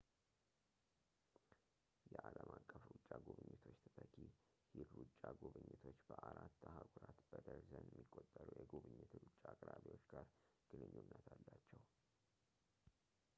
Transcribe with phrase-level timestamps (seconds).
[2.11, 4.15] የዓለም አቀፍ ሩጫ ጉብኝቶች ተተኪ
[4.75, 10.27] ሂድ ሩጫ ጉብኝቶች በአራት አህጉራት በደርዘን የሚቆጠሩ የጉብኝት ሩጫ አቅራቢዎች ጋር
[10.73, 11.83] ግንኙነት አላቸው